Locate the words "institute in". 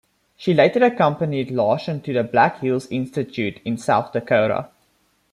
2.89-3.77